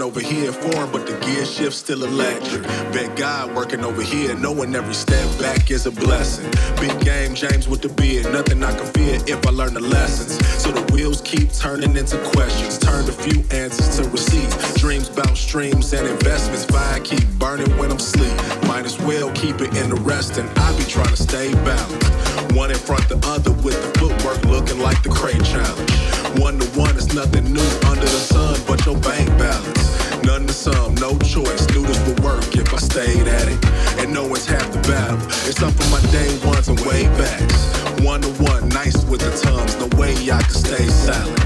working 0.00 0.22
over 0.22 0.34
here 0.34 0.52
foreign, 0.52 0.90
but 0.92 1.06
the 1.06 1.12
gear 1.26 1.44
shift 1.44 1.74
still 1.74 2.04
electric. 2.04 2.62
Bet 2.92 3.16
God 3.16 3.54
working 3.54 3.84
over 3.84 4.02
here, 4.02 4.34
knowing 4.36 4.74
every 4.74 4.94
step 4.94 5.26
back 5.38 5.70
is 5.70 5.86
a 5.86 5.90
blessing. 5.90 6.50
Big 6.80 6.98
game, 7.00 7.34
James 7.34 7.68
with 7.68 7.82
the 7.82 7.88
beard. 7.88 8.32
Nothing 8.32 8.62
I 8.62 8.72
can 8.76 8.86
fear 8.92 9.18
if 9.26 9.46
I 9.46 9.50
learn 9.50 9.74
the 9.74 9.80
lessons. 9.80 10.38
So 10.62 10.70
the 10.70 10.92
wheels 10.92 11.20
keep 11.22 11.52
turning 11.52 11.96
into 11.96 12.18
questions. 12.32 12.78
Turned 12.78 13.08
a 13.08 13.12
few 13.12 13.42
answers 13.50 13.96
to 13.98 14.08
receipts. 14.10 14.80
Dreams 14.80 15.08
about 15.08 15.36
streams 15.36 15.92
and 15.92 16.06
investments. 16.06 16.64
Fire 16.64 17.00
keep 17.00 17.26
burning 17.38 17.70
when 17.76 17.90
I'm 17.90 17.98
asleep. 17.98 18.34
Might 18.66 18.86
as 18.86 18.98
well 19.00 19.30
keep 19.32 19.60
it 19.60 19.74
interesting. 19.76 20.48
I 20.56 20.76
be 20.78 20.84
trying 20.84 21.14
to 21.14 21.22
stay 21.22 21.52
balanced. 21.52 22.29
One 22.54 22.70
in 22.70 22.78
front 22.78 23.08
the 23.08 23.14
other 23.30 23.52
with 23.62 23.78
the 23.78 23.98
footwork 23.98 24.44
looking 24.44 24.80
like 24.80 25.02
the 25.02 25.08
crate 25.08 25.44
challenge. 25.44 25.94
One 26.40 26.58
to 26.58 26.66
one 26.78 26.96
is 26.96 27.14
nothing 27.14 27.44
new 27.52 27.70
under 27.86 28.04
the 28.04 28.22
sun 28.26 28.58
but 28.66 28.84
your 28.84 28.98
bank 28.98 29.28
balance. 29.38 29.86
None 30.24 30.46
to 30.46 30.52
some, 30.52 30.94
no 30.96 31.16
choice. 31.18 31.68
Knew 31.70 31.86
this 31.86 32.00
would 32.08 32.18
work 32.20 32.44
if 32.56 32.74
I 32.74 32.78
stayed 32.78 33.28
at 33.28 33.46
it. 33.46 33.58
And 34.02 34.12
no 34.12 34.26
one's 34.26 34.46
half 34.46 34.66
the 34.72 34.82
battle. 34.82 35.22
It's 35.46 35.62
up 35.62 35.72
for 35.74 35.88
my 35.94 36.02
day 36.10 36.26
ones 36.44 36.68
and 36.68 36.78
way 36.80 37.06
backs. 37.14 37.70
One 38.02 38.20
to 38.22 38.30
one, 38.42 38.68
nice 38.70 38.98
with 39.04 39.20
the 39.20 39.30
tongues. 39.46 39.78
No 39.78 39.86
way 39.96 40.12
I 40.30 40.42
can 40.42 40.50
stay 40.50 40.86
silent. 40.90 41.38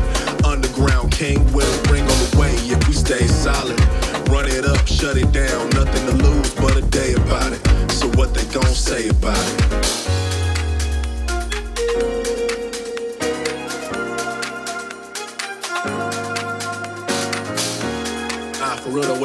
Underground 0.44 1.12
king 1.12 1.38
a 1.38 1.64
ring 1.92 2.08
on 2.08 2.18
the 2.24 2.36
way 2.40 2.52
if 2.72 2.80
we 2.88 2.94
stay 2.94 3.26
solid. 3.26 3.78
Run 4.32 4.48
it 4.48 4.64
up, 4.64 4.86
shut 4.86 5.16
it 5.16 5.30
down. 5.32 5.68
Nothing 5.70 6.06
to 6.08 6.24
lose 6.24 6.54
but 6.54 6.76
a 6.76 6.82
day 6.82 7.12
about 7.12 7.52
it. 7.52 7.60
So 7.92 8.08
what 8.16 8.32
they 8.32 8.44
gon' 8.52 8.72
say 8.72 9.08
about 9.08 9.44
it? 9.52 10.03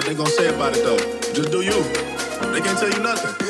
They 0.09 0.15
gonna 0.15 0.29
say 0.31 0.47
about 0.47 0.75
it 0.75 0.83
though? 0.83 0.97
Just 1.33 1.51
do 1.51 1.61
you. 1.61 1.83
They 2.51 2.61
can't 2.61 2.79
tell 2.79 2.89
you 2.89 2.99
nothing. 3.03 3.48